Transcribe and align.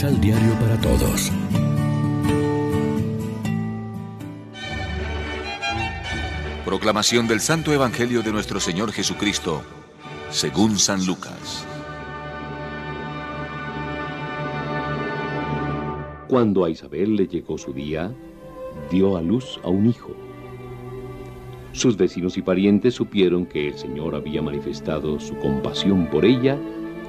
Misal 0.00 0.18
Diario 0.18 0.54
para 0.54 0.80
Todos. 0.80 1.30
Proclamación 6.64 7.28
del 7.28 7.40
Santo 7.40 7.70
Evangelio 7.70 8.22
de 8.22 8.32
nuestro 8.32 8.60
Señor 8.60 8.92
Jesucristo, 8.92 9.60
según 10.30 10.78
San 10.78 11.04
Lucas. 11.04 11.66
Cuando 16.28 16.64
a 16.64 16.70
Isabel 16.70 17.16
le 17.16 17.26
llegó 17.26 17.58
su 17.58 17.74
día, 17.74 18.10
dio 18.90 19.18
a 19.18 19.20
luz 19.20 19.60
a 19.62 19.68
un 19.68 19.84
hijo. 19.84 20.16
Sus 21.72 21.98
vecinos 21.98 22.38
y 22.38 22.40
parientes 22.40 22.94
supieron 22.94 23.44
que 23.44 23.68
el 23.68 23.76
Señor 23.76 24.14
había 24.14 24.40
manifestado 24.40 25.20
su 25.20 25.36
compasión 25.36 26.06
por 26.06 26.24
ella 26.24 26.56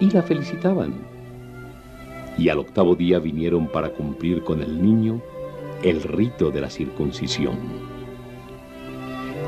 y 0.02 0.12
la 0.12 0.22
felicitaban. 0.22 1.21
Y 2.38 2.50
al 2.50 2.60
octavo 2.60 2.96
día 2.96 3.20
vinieron 3.20 3.68
para 3.68 3.90
cumplir 3.90 4.44
con 4.44 4.62
el 4.62 4.82
niño 4.82 5.22
el 5.84 6.02
rito 6.02 6.52
de 6.52 6.62
la 6.62 6.70
circuncisión. 6.70 7.58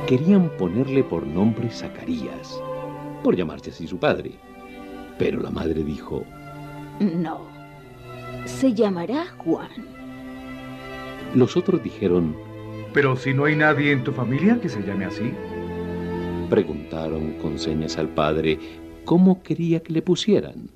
Querían 0.07 0.49
ponerle 0.57 1.03
por 1.03 1.25
nombre 1.25 1.69
Zacarías, 1.69 2.61
por 3.23 3.35
llamarse 3.35 3.69
así 3.69 3.87
su 3.87 3.97
padre. 3.97 4.31
Pero 5.17 5.41
la 5.41 5.49
madre 5.49 5.83
dijo, 5.83 6.23
No, 6.99 7.41
se 8.45 8.73
llamará 8.73 9.27
Juan. 9.37 9.69
Los 11.35 11.55
otros 11.55 11.81
dijeron, 11.83 12.35
Pero 12.93 13.15
si 13.15 13.33
no 13.33 13.45
hay 13.45 13.55
nadie 13.55 13.91
en 13.91 14.03
tu 14.03 14.11
familia 14.11 14.59
que 14.59 14.69
se 14.69 14.81
llame 14.81 15.05
así. 15.05 15.31
Preguntaron 16.49 17.33
con 17.41 17.57
señas 17.57 17.97
al 17.97 18.09
padre 18.09 18.59
cómo 19.05 19.41
quería 19.41 19.81
que 19.81 19.93
le 19.93 20.01
pusieran. 20.01 20.69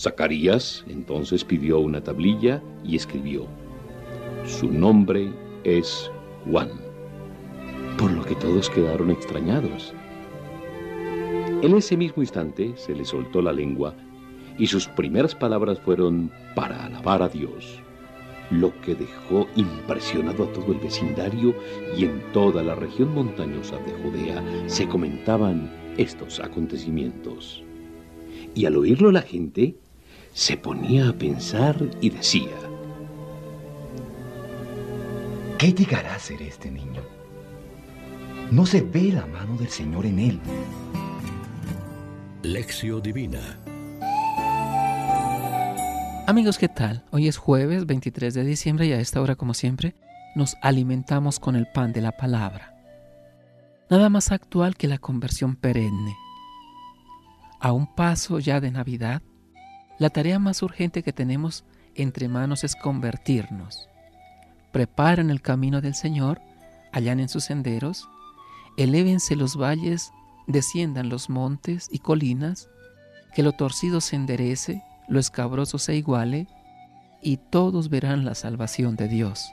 Zacarías 0.00 0.82
entonces 0.88 1.44
pidió 1.44 1.78
una 1.78 2.02
tablilla 2.02 2.62
y 2.82 2.96
escribió, 2.96 3.46
Su 4.46 4.72
nombre 4.72 5.30
es 5.62 6.10
Juan, 6.46 6.70
por 7.98 8.10
lo 8.10 8.24
que 8.24 8.34
todos 8.36 8.70
quedaron 8.70 9.10
extrañados. 9.10 9.92
En 11.60 11.76
ese 11.76 11.98
mismo 11.98 12.22
instante 12.22 12.72
se 12.76 12.94
le 12.94 13.04
soltó 13.04 13.42
la 13.42 13.52
lengua 13.52 13.94
y 14.56 14.68
sus 14.68 14.88
primeras 14.88 15.34
palabras 15.34 15.78
fueron 15.80 16.30
para 16.54 16.86
alabar 16.86 17.22
a 17.22 17.28
Dios, 17.28 17.82
lo 18.50 18.72
que 18.80 18.94
dejó 18.94 19.48
impresionado 19.54 20.44
a 20.44 20.52
todo 20.54 20.72
el 20.72 20.78
vecindario 20.78 21.54
y 21.94 22.06
en 22.06 22.22
toda 22.32 22.62
la 22.62 22.74
región 22.74 23.12
montañosa 23.12 23.76
de 23.76 23.92
Judea 24.02 24.42
se 24.66 24.88
comentaban 24.88 25.70
estos 25.98 26.40
acontecimientos. 26.40 27.62
Y 28.54 28.64
al 28.64 28.78
oírlo 28.78 29.12
la 29.12 29.20
gente 29.20 29.76
se 30.32 30.56
ponía 30.56 31.08
a 31.08 31.12
pensar 31.12 31.76
y 32.00 32.10
decía, 32.10 32.56
¿qué 35.58 35.72
llegará 35.72 36.14
a 36.14 36.18
ser 36.18 36.42
este 36.42 36.70
niño? 36.70 37.02
No 38.50 38.66
se 38.66 38.80
ve 38.82 39.12
la 39.12 39.26
mano 39.26 39.56
del 39.56 39.68
Señor 39.68 40.06
en 40.06 40.18
él. 40.18 40.40
Lección 42.42 43.02
Divina 43.02 43.58
Amigos, 46.26 46.58
¿qué 46.58 46.68
tal? 46.68 47.04
Hoy 47.10 47.26
es 47.26 47.36
jueves 47.36 47.86
23 47.86 48.32
de 48.34 48.44
diciembre 48.44 48.86
y 48.86 48.92
a 48.92 49.00
esta 49.00 49.20
hora, 49.20 49.34
como 49.34 49.52
siempre, 49.52 49.96
nos 50.36 50.56
alimentamos 50.62 51.40
con 51.40 51.56
el 51.56 51.66
pan 51.66 51.92
de 51.92 52.02
la 52.02 52.12
palabra. 52.12 52.76
Nada 53.90 54.08
más 54.10 54.30
actual 54.30 54.76
que 54.76 54.86
la 54.86 54.98
conversión 54.98 55.56
perenne. 55.56 56.14
A 57.58 57.72
un 57.72 57.92
paso 57.96 58.38
ya 58.38 58.60
de 58.60 58.70
Navidad, 58.70 59.22
la 60.00 60.08
tarea 60.08 60.38
más 60.38 60.62
urgente 60.62 61.02
que 61.02 61.12
tenemos 61.12 61.62
entre 61.94 62.26
manos 62.26 62.64
es 62.64 62.74
convertirnos. 62.74 63.86
Preparen 64.72 65.28
el 65.28 65.42
camino 65.42 65.82
del 65.82 65.94
Señor, 65.94 66.40
allanen 66.90 67.28
sus 67.28 67.44
senderos, 67.44 68.08
elévense 68.78 69.36
los 69.36 69.60
valles, 69.60 70.10
desciendan 70.46 71.10
los 71.10 71.28
montes 71.28 71.86
y 71.92 71.98
colinas, 71.98 72.70
que 73.34 73.42
lo 73.42 73.52
torcido 73.52 74.00
se 74.00 74.16
enderece, 74.16 74.82
lo 75.06 75.20
escabroso 75.20 75.76
se 75.76 75.94
iguale, 75.96 76.48
y 77.20 77.36
todos 77.36 77.90
verán 77.90 78.24
la 78.24 78.34
salvación 78.34 78.96
de 78.96 79.06
Dios. 79.06 79.52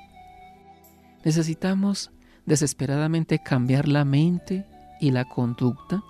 Necesitamos 1.25 2.11
desesperadamente 2.45 3.39
cambiar 3.39 3.89
la 3.89 4.05
mente 4.05 4.65
y 5.01 5.11
la 5.11 5.25
conducta 5.25 6.01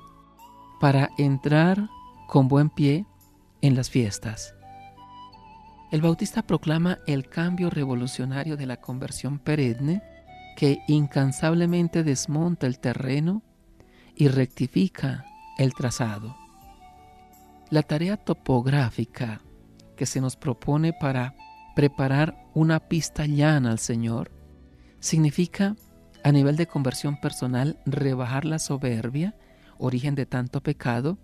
para 0.79 1.09
entrar 1.17 1.89
con 2.27 2.47
buen 2.47 2.69
pie 2.69 3.07
en 3.61 3.75
las 3.75 3.89
fiestas. 3.89 4.53
El 5.91 6.01
Bautista 6.01 6.41
proclama 6.41 6.99
el 7.07 7.29
cambio 7.29 7.69
revolucionario 7.69 8.57
de 8.57 8.65
la 8.65 8.77
conversión 8.77 9.39
perenne 9.39 10.03
que 10.57 10.79
incansablemente 10.87 12.03
desmonta 12.03 12.67
el 12.67 12.79
terreno 12.79 13.43
y 14.15 14.27
rectifica 14.27 15.25
el 15.57 15.73
trazado. 15.73 16.35
La 17.69 17.83
tarea 17.83 18.17
topográfica 18.17 19.41
que 19.95 20.05
se 20.05 20.19
nos 20.19 20.35
propone 20.35 20.93
para 20.93 21.35
preparar 21.75 22.47
una 22.53 22.79
pista 22.79 23.25
llana 23.25 23.71
al 23.71 23.79
Señor 23.79 24.31
significa 24.99 25.75
a 26.23 26.31
nivel 26.31 26.55
de 26.57 26.67
conversión 26.67 27.19
personal 27.19 27.79
rebajar 27.85 28.45
la 28.45 28.59
soberbia, 28.59 29.35
origen 29.77 30.15
de 30.15 30.25
tanto 30.25 30.61
pecado, 30.61 31.17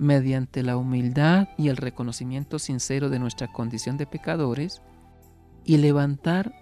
mediante 0.00 0.62
la 0.62 0.78
humildad 0.78 1.48
y 1.58 1.68
el 1.68 1.76
reconocimiento 1.76 2.58
sincero 2.58 3.10
de 3.10 3.18
nuestra 3.18 3.52
condición 3.52 3.98
de 3.98 4.06
pecadores 4.06 4.80
y 5.62 5.76
levantar 5.76 6.54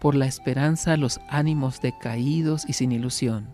por 0.00 0.14
la 0.14 0.26
esperanza 0.26 0.96
los 0.96 1.20
ánimos 1.28 1.80
decaídos 1.80 2.64
y 2.68 2.74
sin 2.74 2.92
ilusión. 2.92 3.52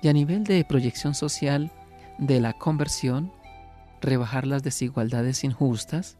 Y 0.00 0.06
a 0.06 0.12
nivel 0.12 0.44
de 0.44 0.64
proyección 0.64 1.16
social 1.16 1.72
de 2.18 2.40
la 2.40 2.52
conversión, 2.52 3.32
rebajar 4.00 4.46
las 4.46 4.62
desigualdades 4.62 5.42
injustas 5.42 6.18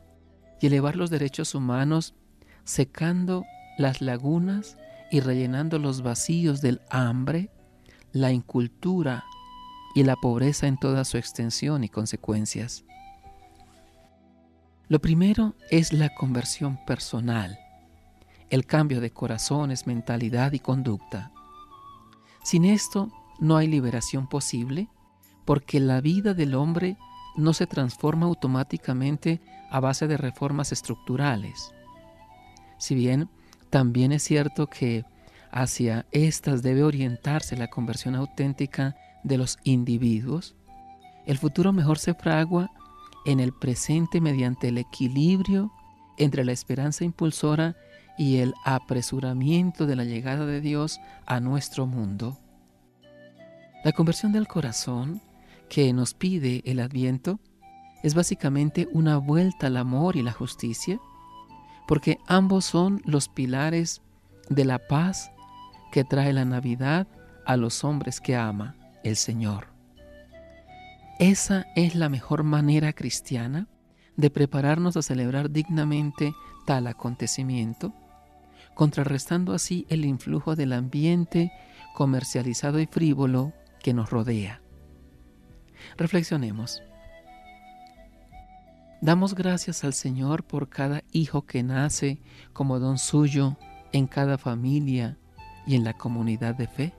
y 0.61 0.67
elevar 0.67 0.97
los 0.97 1.11
derechos 1.11 1.55
humanos, 1.55 2.17
secando 2.65 3.44
las 3.78 4.00
lagunas 4.00 4.77
y 5.12 5.21
rellenando 5.21 5.78
los 5.78 6.03
vacíos 6.03 6.61
del 6.61 6.81
hambre, 6.91 7.53
la 8.11 8.33
incultura 8.33 9.25
y 9.99 10.05
la 10.05 10.15
pobreza 10.15 10.69
en 10.69 10.77
toda 10.77 11.05
su 11.05 11.17
extensión 11.17 11.83
y 11.83 11.89
consecuencias. 11.89 12.85
Lo 14.87 15.01
primero 15.01 15.57
es 15.73 15.93
la 15.93 16.15
conversión 16.15 16.79
personal, 16.87 17.59
el 18.49 18.65
cambio 18.65 19.01
de 19.01 19.11
corazones, 19.11 19.89
mentalidad 19.89 20.53
y 20.53 20.61
conducta. 20.61 21.33
Sin 22.45 22.65
esto 22.65 23.11
no 23.41 23.57
hay 23.57 23.67
liberación 23.67 24.29
posible 24.29 24.87
porque 25.45 25.81
la 25.81 26.01
vida 26.01 26.33
del 26.33 26.55
hombre 26.55 26.97
no 27.37 27.53
se 27.53 27.67
transforma 27.67 28.27
automáticamente 28.27 29.41
a 29.69 29.81
base 29.81 30.07
de 30.07 30.17
reformas 30.17 30.71
estructurales. 30.71 31.75
Si 32.79 32.95
bien 32.95 33.29
también 33.69 34.13
es 34.13 34.23
cierto 34.23 34.69
que 34.69 35.05
hacia 35.51 36.07
estas 36.13 36.63
debe 36.63 36.85
orientarse 36.85 37.57
la 37.57 37.67
conversión 37.67 38.15
auténtica 38.15 38.95
de 39.25 39.39
los 39.39 39.59
individuos, 39.65 40.56
el 41.29 41.37
futuro 41.37 41.75
mejor 41.75 41.99
se 41.99 42.15
fragua 42.15 42.71
en 43.27 43.39
el 43.39 43.53
presente 43.53 44.19
mediante 44.21 44.69
el 44.69 44.79
equilibrio 44.79 45.71
entre 46.17 46.43
la 46.43 46.53
esperanza 46.53 47.05
impulsora 47.05 47.77
y 48.17 48.39
el 48.39 48.55
apresuramiento 48.65 49.87
de 49.87 49.95
la 49.95 50.05
llegada 50.05 50.47
de 50.47 50.62
Dios 50.62 50.99
a 51.27 51.39
nuestro 51.39 51.87
mundo. 51.87 52.39
La 53.85 53.93
conversión 53.93 54.32
del 54.32 54.49
corazón 54.49 55.20
que 55.69 55.93
nos 55.93 56.15
pide 56.15 56.62
el 56.65 56.81
adviento 56.81 57.41
es 58.03 58.15
básicamente 58.15 58.88
una 58.93 59.19
vuelta 59.19 59.67
al 59.67 59.76
amor 59.76 60.17
y 60.17 60.23
la 60.23 60.32
justicia, 60.32 60.99
porque 61.87 62.19
ambos 62.26 62.65
son 62.65 63.03
los 63.05 63.29
pilares 63.29 64.00
de 64.49 64.65
la 64.65 64.79
paz 64.79 65.31
que 65.93 66.05
trae 66.05 66.32
la 66.32 66.47
Navidad 66.47 67.06
a 67.44 67.59
los 67.59 67.85
hombres 67.85 68.20
que 68.20 68.35
ama 68.35 68.78
el 69.05 69.17
Señor. 69.17 69.69
Esa 71.19 71.67
es 71.75 71.95
la 71.95 72.09
mejor 72.09 72.45
manera 72.45 72.93
cristiana 72.93 73.67
de 74.17 74.31
prepararnos 74.31 74.97
a 74.97 75.03
celebrar 75.03 75.50
dignamente 75.50 76.35
tal 76.67 76.87
acontecimiento, 76.87 77.93
contrarrestando 78.75 79.53
así 79.53 79.87
el 79.89 80.05
influjo 80.05 80.55
del 80.55 80.73
ambiente 80.73 81.53
comercializado 81.95 82.79
y 82.79 82.87
frívolo 82.87 83.53
que 83.83 83.95
nos 83.95 84.11
rodea. 84.11 84.61
Reflexionemos. 85.97 86.83
Damos 89.01 89.35
gracias 89.35 89.85
al 89.85 89.94
Señor 89.94 90.44
por 90.44 90.69
cada 90.69 91.05
hijo 91.12 91.47
que 91.47 91.62
nace 91.62 92.21
como 92.53 92.79
don 92.81 92.99
suyo 92.99 93.56
en 93.93 94.06
cada 94.06 94.39
familia 94.39 95.17
y 95.67 95.77
en 95.77 95.85
la 95.85 95.94
comunidad 95.94 96.56
de 96.56 96.67
fe. 96.67 96.94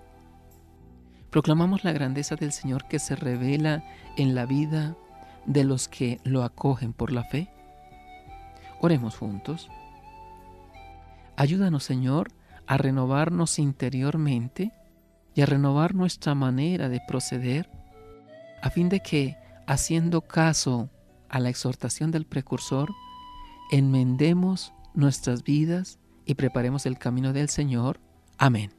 Proclamamos 1.30 1.84
la 1.84 1.92
grandeza 1.92 2.36
del 2.36 2.52
Señor 2.52 2.88
que 2.88 3.00
se 3.00 3.16
revela 3.16 3.84
en 4.18 4.34
la 4.34 4.46
vida 4.46 4.96
de 5.46 5.64
los 5.64 5.88
que 5.88 6.20
lo 6.24 6.44
acogen 6.44 6.94
por 6.94 7.12
la 7.12 7.24
fe. 7.24 7.50
Oremos 8.82 9.18
juntos. 9.18 9.70
Ayúdanos, 11.36 11.84
Señor, 11.84 12.32
a 12.66 12.78
renovarnos 12.78 13.60
interiormente 13.60 14.72
y 15.36 15.42
a 15.42 15.46
renovar 15.46 15.96
nuestra 15.96 16.36
manera 16.36 16.90
de 16.90 17.02
proceder, 17.08 17.70
a 18.62 18.70
fin 18.70 18.90
de 18.90 19.00
que, 19.00 19.38
haciendo 19.68 20.22
caso 20.22 20.90
a 21.30 21.40
la 21.40 21.50
exhortación 21.50 22.12
del 22.12 22.26
precursor, 22.26 22.90
enmendemos 23.72 24.74
nuestras 24.94 25.44
vidas 25.44 26.00
y 26.26 26.36
preparemos 26.36 26.86
el 26.86 26.98
camino 26.98 27.34
del 27.34 27.50
Señor. 27.50 28.00
Amén. 28.38 28.79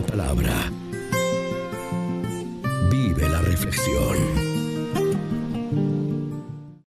la 0.00 0.06
Palabra. 0.06 0.72
Vive 2.90 3.28
la 3.28 3.40
reflexión. 3.42 4.49